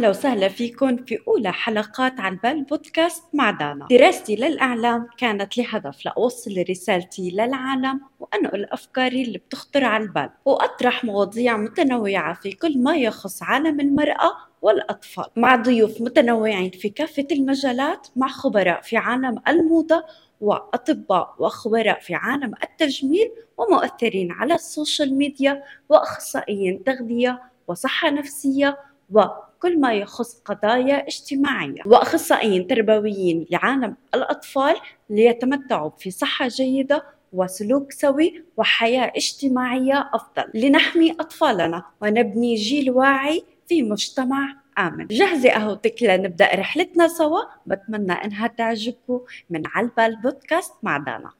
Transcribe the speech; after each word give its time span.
أهلا 0.00 0.10
وسهلا 0.10 0.48
فيكم 0.48 0.96
في 0.96 1.18
أولى 1.28 1.52
حلقات 1.52 2.20
عالبال 2.20 2.64
بودكاست 2.64 3.24
مع 3.32 3.50
دانا 3.50 3.86
دراستي 3.90 4.36
للإعلام 4.36 5.08
كانت 5.18 5.58
لهدف 5.58 6.06
لأوصل 6.06 6.64
رسالتي 6.70 7.30
للعالم 7.30 8.00
وأنقل 8.20 8.64
أفكاري 8.64 9.22
اللي 9.22 9.38
بتخطر 9.38 9.84
على 9.84 10.04
البال 10.04 10.30
وأطرح 10.44 11.04
مواضيع 11.04 11.56
متنوعة 11.56 12.34
في 12.34 12.52
كل 12.52 12.78
ما 12.78 12.96
يخص 12.96 13.42
عالم 13.42 13.80
المرأة 13.80 14.32
والأطفال. 14.62 15.26
مع 15.36 15.56
ضيوف 15.56 16.00
متنوعين 16.00 16.70
في 16.70 16.88
كافة 16.88 17.26
المجالات 17.32 18.08
مع 18.16 18.28
خبراء 18.28 18.80
في 18.80 18.96
عالم 18.96 19.42
الموضة 19.48 20.04
وأطباء 20.40 21.34
وخبراء 21.38 22.00
في 22.00 22.14
عالم 22.14 22.54
التجميل 22.62 23.30
ومؤثرين 23.58 24.32
على 24.32 24.54
ال 24.54 24.63
social 24.63 25.14
media 25.14 25.62
وأخصائيين 25.88 26.84
تغذية 26.84 27.42
وصحة 27.68 28.10
نفسية 28.10 28.78
وكل 29.60 29.80
ما 29.80 29.92
يخص 29.92 30.40
قضايا 30.44 31.06
اجتماعية 31.06 31.82
وأخصائيين 31.86 32.66
تربويين 32.66 33.46
لعالم 33.50 33.96
الأطفال 34.14 34.76
ليتمتعوا 35.10 35.90
في 35.98 36.10
صحة 36.10 36.48
جيدة 36.48 37.04
وسلوك 37.32 37.92
سوي 37.92 38.44
وحياة 38.56 39.12
اجتماعية 39.16 40.10
أفضل. 40.14 40.44
لنحمي 40.54 41.12
أطفالنا 41.12 41.84
ونبني 42.02 42.54
جيل 42.54 42.90
واعي 42.90 43.44
في 43.68 43.82
مجتمع 43.82 44.56
آمن. 44.78 45.06
جهزي 45.06 45.50
قهوتك 45.50 46.02
لنبدأ 46.02 46.54
رحلتنا 46.54 47.08
سوا. 47.08 47.40
بتمنى 47.66 48.12
إنها 48.12 48.46
تعجبكم. 48.46 49.20
من 49.50 49.62
علبة 49.66 50.06
البودكاست 50.06 50.72
مع 50.82 50.96
دانا 50.98 51.30